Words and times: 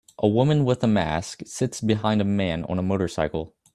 A 0.17 0.27
woman 0.27 0.65
with 0.65 0.83
a 0.83 0.87
mask 0.87 1.43
sits 1.45 1.79
behind 1.79 2.21
a 2.21 2.23
man 2.23 2.63
on 2.63 2.79
a 2.79 2.81
motorcycle 2.81 3.53